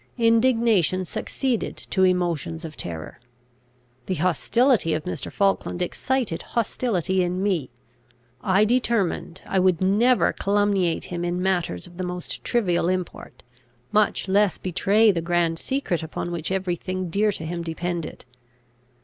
Indignation 0.17 1.05
succeeded 1.05 1.77
to 1.91 2.03
emotions 2.03 2.65
of 2.65 2.75
terror. 2.75 3.19
The 4.07 4.15
hostility 4.15 4.95
of 4.95 5.03
Mr. 5.03 5.31
Falkland 5.31 5.79
excited 5.79 6.41
hostility 6.41 7.21
in 7.21 7.43
me. 7.43 7.69
I 8.43 8.65
determined 8.65 9.43
I 9.45 9.59
would 9.59 9.79
never 9.79 10.33
calumniate 10.33 11.03
him 11.03 11.23
in 11.23 11.39
matters 11.39 11.85
of 11.85 11.97
the 11.97 12.03
most 12.03 12.43
trivial 12.43 12.89
import, 12.89 13.43
much 13.91 14.27
less 14.27 14.57
betray 14.57 15.11
the 15.11 15.21
grand 15.21 15.59
secret 15.59 16.01
upon 16.01 16.31
which 16.31 16.51
every 16.51 16.77
thing 16.77 17.11
dear 17.11 17.31
to 17.33 17.45
him 17.45 17.61
depended. 17.61 18.25